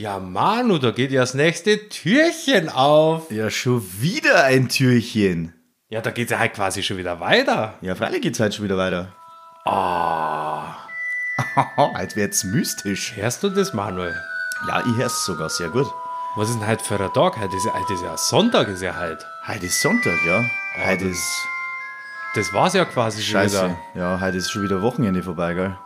Ja, 0.00 0.18
Manu, 0.18 0.78
da 0.78 0.92
geht 0.92 1.10
ja 1.10 1.20
das 1.20 1.34
nächste 1.34 1.90
Türchen 1.90 2.70
auf. 2.70 3.30
Ja, 3.30 3.50
schon 3.50 3.82
wieder 4.00 4.44
ein 4.44 4.70
Türchen. 4.70 5.52
Ja, 5.90 6.00
da 6.00 6.10
geht 6.10 6.30
ja 6.30 6.38
halt 6.38 6.54
quasi 6.54 6.82
schon 6.82 6.96
wieder 6.96 7.20
weiter. 7.20 7.74
Ja, 7.82 7.94
freilich 7.94 8.22
geht's 8.22 8.40
halt 8.40 8.54
schon 8.54 8.64
wieder 8.64 8.78
weiter. 8.78 9.12
Ah, 9.66 10.74
Heute 11.98 12.16
wird's 12.16 12.44
mystisch. 12.44 13.12
hörst 13.14 13.42
du 13.42 13.50
das, 13.50 13.74
Manuel? 13.74 14.16
Ja, 14.68 14.80
ich 14.88 14.96
hör's 14.96 15.22
sogar 15.26 15.50
sehr 15.50 15.68
gut. 15.68 15.86
Was 16.34 16.48
ist 16.48 16.58
denn 16.58 16.66
heute 16.66 16.82
für 16.82 16.98
ein 16.98 17.12
Tag? 17.12 17.36
Heute 17.38 17.54
ist 17.54 17.66
ja, 17.66 17.74
heute 17.74 17.92
ist 17.92 18.02
ja 18.02 18.16
Sonntag, 18.16 18.68
ist 18.68 18.80
ja 18.82 18.94
halt. 18.94 19.26
Heute 19.46 19.66
ist 19.66 19.82
Sonntag, 19.82 20.16
ja. 20.24 20.42
Heute 20.82 21.08
das- 21.08 21.18
ist 21.18 21.46
Das 22.36 22.52
war's 22.54 22.72
ja 22.72 22.86
quasi 22.86 23.20
schon 23.20 23.32
scheiße. 23.42 23.64
wieder. 23.64 23.78
Ja, 23.94 24.18
heute 24.18 24.38
ist 24.38 24.50
schon 24.50 24.62
wieder 24.62 24.80
Wochenende 24.80 25.22
vorbei, 25.22 25.52
gell? 25.52 25.76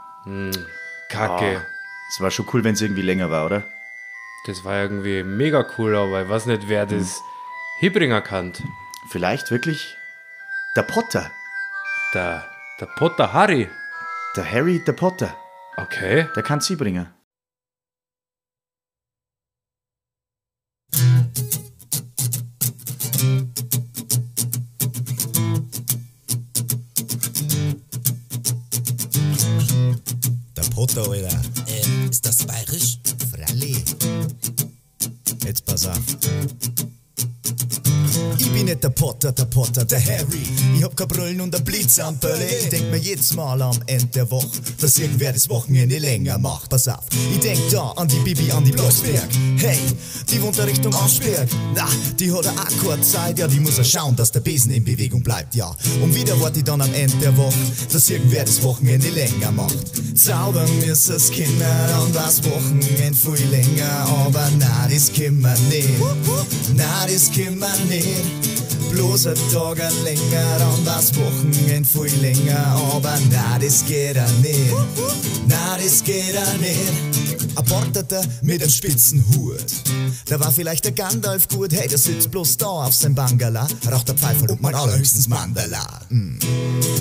Kacke. 1.09 1.67
Es 2.13 2.21
war 2.21 2.31
schon 2.31 2.47
cool, 2.53 2.63
wenn 2.63 2.75
es 2.75 2.81
irgendwie 2.81 3.03
länger 3.03 3.29
war, 3.29 3.47
oder? 3.47 3.65
Das 4.47 4.63
war 4.63 4.83
irgendwie 4.83 5.23
mega 5.23 5.67
cool, 5.79 5.97
aber 5.97 6.23
ich 6.23 6.29
weiß 6.29 6.45
nicht, 6.47 6.69
wer 6.69 6.85
das 6.85 7.23
hinbringen 7.79 8.23
kann. 8.23 8.53
Vielleicht 9.09 9.51
wirklich 9.51 9.97
der 10.77 10.83
Potter. 10.83 11.31
Der, 12.13 12.45
der 12.79 12.87
Potter 12.97 13.33
Harry. 13.33 13.71
Der 14.37 14.51
Harry 14.51 14.85
der 14.85 14.93
Potter. 14.93 15.35
Okay. 15.79 16.29
Der 16.37 16.43
kann 16.43 16.61
sie 16.61 16.77
bringen. 16.77 17.09
Der 30.55 30.63
Potter, 30.75 31.09
Alter. 31.09 31.43
Ähm, 31.67 32.11
ist 32.11 32.27
das 32.27 32.47
bayerisch? 32.47 32.99
Fralli. 33.47 33.77
Jetzt 35.45 35.67
pass 35.67 35.87
auf. 35.87 36.01
Ich 38.39 38.51
bin 38.53 38.67
nicht 38.67 38.83
der 38.83 38.91
Potter, 38.91 39.33
der 39.33 39.45
Potter, 39.45 39.85
der 39.85 40.05
Harry. 40.05 40.43
Ich 40.77 40.83
hab 40.83 40.97
kein 40.97 41.09
Brüllen 41.09 41.41
und 41.41 41.55
ein 41.55 41.65
Blitz 41.65 41.99
am 41.99 42.17
Bölle. 42.17 42.47
Ich 42.63 42.69
denk 42.69 42.91
mir 42.91 42.99
jedes 42.99 43.35
Mal 43.35 43.61
am 43.63 43.79
Ende 43.87 44.07
der 44.07 44.31
Woche, 44.31 44.49
dass 44.81 44.99
irgendwer 44.99 45.33
das 45.33 45.49
Wochenende 45.49 45.99
länger 45.99 46.39
macht. 46.39 46.71
Pass 46.71 46.89
auf, 46.89 47.05
ich 47.33 47.41
denk 47.41 47.61
da 47.71 47.91
an 47.93 48.09
die 48.09 48.19
Bibi, 48.19 48.51
an 48.53 48.65
die 48.65 48.73
Blocksberg. 48.73 49.29
Hey, 49.57 49.79
die 50.31 50.43
wohnt 50.43 50.59
da 50.59 50.65
Richtung 50.65 50.95
Aschberg. 50.95 51.49
Na, 51.75 51.87
die 52.19 52.33
hat 52.33 52.47
eine 52.47 52.59
Akkordzeit, 52.59 53.39
ja, 53.39 53.47
die 53.47 53.61
muss 53.61 53.79
er 53.79 53.85
schauen, 53.85 54.17
dass 54.17 54.31
der 54.33 54.41
Besen 54.41 54.73
in 54.73 54.85
Bewegung 54.85 55.23
bleibt, 55.23 55.55
ja. 55.55 55.75
Und 56.03 56.15
wieder 56.15 56.41
wart 56.41 56.57
ich 56.57 56.65
dann 56.65 56.81
am 56.81 56.93
Ende 56.93 57.17
der 57.19 57.37
Woche, 57.37 57.55
dass 57.93 58.11
irgendwer 58.11 58.45
das 58.45 58.63
Wochenende 58.63 59.09
länger 59.11 59.53
macht. 59.53 59.77
Zaubern 60.17 60.69
müssen 60.81 61.17
es 61.17 61.31
Kinder 61.31 62.03
und 62.05 62.15
das 62.15 62.43
Wochenende 62.45 63.15
viel 63.15 63.47
länger, 63.49 64.07
aber 64.27 64.49
na, 64.59 64.74
das 65.05 65.13
können 65.13 65.41
wir 65.43 65.57
nicht. 65.69 65.89
Na, 66.77 67.07
das 67.07 67.31
können 67.31 67.59
wir 67.59 67.77
nicht. 67.89 68.91
Bloß 68.91 69.27
ein 69.27 69.35
Tag 69.53 69.77
länger 70.03 70.73
und 70.75 70.87
das 70.87 71.15
Wochenende 71.17 71.87
viel 71.87 72.21
länger, 72.21 72.81
aber 72.95 73.19
na, 73.31 73.59
das 73.59 73.85
geht 73.85 74.19
auch 74.19 74.39
nicht. 74.41 74.73
Na, 75.47 75.77
das 75.77 76.03
geht 76.03 76.37
auch 76.39 76.59
nicht. 76.59 77.57
Ein 77.57 77.65
Porteter 77.67 78.23
mit 78.43 78.63
einem 78.63 78.71
spitzen 78.71 79.25
Hut. 79.35 79.65
Da 80.27 80.41
war 80.41 80.51
vielleicht 80.51 80.85
der 80.87 80.93
Gandalf 80.93 81.49
gut, 81.49 81.75
hey, 81.75 81.87
der 81.87 81.99
sitzt 81.99 82.31
bloß 82.31 82.57
da 82.57 82.67
auf 82.67 82.95
sein 82.95 83.15
Bangala, 83.15 83.67
raucht 83.91 84.09
der 84.09 84.15
Pfeife 84.15 84.47
und 84.47 84.63
mal 84.63 84.75
allerhöchstens 84.75 85.29
Mandala. 85.29 86.01
Hm. 86.09 86.39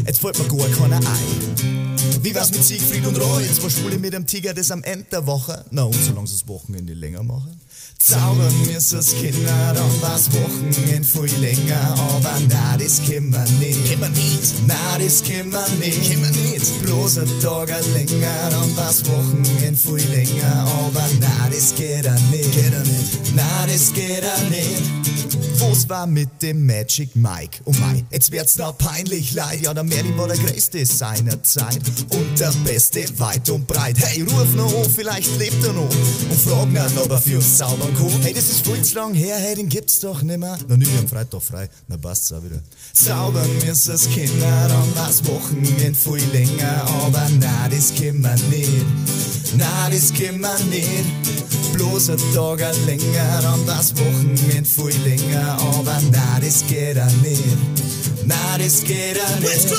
Jetzt 0.05 0.19
fällt 0.19 0.37
mir 0.37 0.57
gar 0.57 0.67
keiner 0.69 0.97
ein. 0.97 1.93
Wie 2.21 2.35
war's 2.35 2.51
mit 2.51 2.63
Siegfried 2.63 3.05
und 3.05 3.17
Roy? 3.17 3.43
Jetzt 3.43 3.61
war 3.63 3.69
Schwule 3.69 3.97
mit 3.97 4.13
dem 4.13 4.25
Tiger 4.25 4.53
das 4.53 4.71
am 4.71 4.83
Ende 4.83 5.05
der 5.11 5.25
Woche. 5.25 5.65
Na 5.71 5.83
und 5.83 5.95
solange 5.95 6.27
sie 6.27 6.33
das 6.33 6.47
Wochenende 6.47 6.93
länger 6.93 7.23
machen. 7.23 7.59
Zaubern 7.99 8.53
müssen 8.65 8.99
es 8.99 9.15
Kinder, 9.15 9.73
dann 9.73 10.01
war's 10.01 10.29
Wochenende 10.33 11.03
viel 11.03 11.39
länger. 11.39 11.95
Aber 11.97 12.33
na, 12.49 12.77
das 12.77 13.01
können 13.07 13.31
wir 13.31 13.45
nicht. 13.59 13.89
Können 13.89 14.01
wir 14.01 14.09
nicht. 14.09 14.53
Na, 14.67 14.97
das 14.99 15.23
können 15.23 15.51
wir 15.51 15.67
nicht. 15.79 16.09
Können 16.09 16.23
wir 16.23 16.51
nicht. 16.51 16.83
Bloß 16.83 17.19
ein 17.19 17.39
Tag 17.41 17.69
länger, 17.93 18.49
dann 18.49 18.75
war's 18.75 19.03
Wochenende 19.05 19.77
viel 19.77 20.09
länger. 20.09 20.67
Aber 20.67 21.05
na, 21.21 21.49
das 21.49 21.73
geht 21.75 22.07
auch 22.07 22.19
nicht. 22.31 22.51
Geht 22.51 22.75
auch 22.75 22.85
nicht. 22.85 23.35
Na, 23.35 23.65
das 23.67 23.93
geht 23.93 24.23
auch 24.25 24.49
nicht. 24.49 25.02
Was 25.69 25.87
war 25.89 26.05
mit 26.05 26.41
dem 26.41 26.65
Magic 26.65 27.15
Mike? 27.15 27.61
Oh 27.63 27.71
mein, 27.79 28.05
jetzt 28.11 28.31
wird's 28.31 28.55
da 28.55 28.71
peinlich 28.71 29.33
leid. 29.33 29.61
Ja, 29.61 29.73
der 29.73 29.83
Merlin 29.83 30.17
war 30.17 30.27
der 30.27 30.37
größte 30.37 30.85
seiner 30.85 31.41
Zeit 31.41 31.81
und 32.09 32.39
der 32.39 32.51
beste 32.65 33.03
weit 33.17 33.49
und 33.49 33.65
breit. 33.65 33.97
Hey, 33.97 34.21
ruf 34.23 34.53
noch 34.55 34.83
an, 34.83 34.89
vielleicht 34.89 35.37
lebt 35.39 35.63
er 35.63 35.73
noch 35.73 35.83
und 35.83 36.39
frag 36.39 36.67
ihn, 36.67 36.97
ob 36.97 37.09
er 37.09 37.21
für 37.21 37.37
uns 37.37 37.57
zaubern 37.57 37.93
kann. 37.95 38.21
Hey, 38.21 38.33
das 38.33 38.49
ist 38.49 38.67
viel 38.67 38.81
zu 38.81 38.95
lang 38.95 39.13
her, 39.13 39.37
hey, 39.37 39.55
den 39.55 39.69
gibt's 39.69 39.99
doch 40.01 40.21
nimmer. 40.21 40.57
Na, 40.67 40.77
nie 40.77 40.85
am 40.99 41.07
Freitag 41.07 41.41
frei, 41.41 41.69
na 41.87 41.97
passt's 41.97 42.31
auch 42.33 42.43
wieder. 42.43 42.61
Zaubern 42.93 43.49
müssen 43.65 43.93
es 43.93 44.09
Kinder, 44.09 44.67
dann 44.67 44.95
war's 44.95 45.25
Wochenende 45.25 45.93
viel 45.95 46.23
länger, 46.33 46.85
aber 47.03 47.27
na, 47.39 47.69
das 47.69 47.93
können 47.95 48.21
wir 48.21 48.35
nicht. 48.49 48.85
Na, 49.55 49.89
das 49.89 50.13
können 50.13 50.41
wir 50.41 50.59
nicht. 50.65 51.62
Bloß 51.73 52.09
ein 52.11 52.17
Tag 52.33 52.61
ein 52.63 52.85
länger, 52.85 53.41
dann 53.41 53.65
das 53.65 53.93
Wochenende 53.97 54.65
viel 54.65 54.95
länger, 55.03 55.57
aber 55.59 55.99
na, 56.11 56.39
das 56.39 56.63
geht 56.67 56.99
auch 56.99 57.21
nicht. 57.21 57.43
Na, 58.25 58.57
das 58.57 58.83
geht 58.83 59.19
auch 59.19 59.39
nicht. 59.39 59.73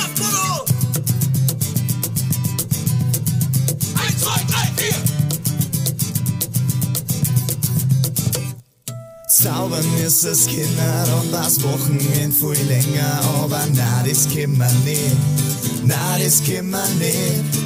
Zaubern 9.44 9.84
müssen 10.00 10.31
es 10.31 10.47
Kinder 10.47 11.21
und 11.21 11.31
das 11.31 11.62
Wochenende 11.62 12.32
viel 12.32 12.66
länger, 12.66 13.21
aber 13.43 13.61
na, 13.75 14.03
das 14.03 14.26
können 14.26 14.56
wir 14.56 14.71
nicht. 14.84 15.74
Na, 15.87 16.19
das 16.19 16.43
können 16.43 16.71
wir 16.71 16.89
nicht. 16.99 17.65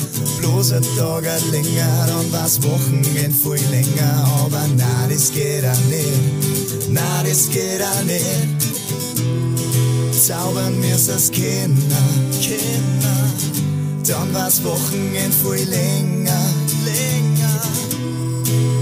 Ein 0.72 0.82
Tag 0.96 1.24
ein 1.24 1.50
länger 1.50 2.20
und 2.20 2.32
das 2.32 2.62
Wochenende 2.62 3.30
viel 3.30 3.70
länger, 3.70 4.24
aber 4.42 4.66
geht 5.32 5.64
auch 5.64 5.84
nicht. 5.88 6.90
Na, 6.90 7.22
das 7.22 7.48
geht 7.48 7.80
auch 7.80 8.04
nicht. 8.04 8.58
Zaubern 10.12 10.78
müssen 10.80 11.14
es 11.14 11.30
Kinder. 11.30 11.96
Dann 14.06 14.34
war's 14.34 14.62
Wochenende 14.64 15.32
viel 15.32 15.68
länger, 15.68 16.40
länger. 16.84 17.62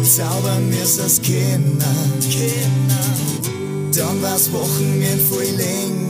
Zaubern 0.02 0.68
müssen 0.70 1.04
es 1.04 1.20
Kinder. 1.20 1.94
Dann 3.94 4.22
war's 4.22 4.50
Wochenende 4.52 5.22
viel 5.24 5.56
länger. 5.56 6.05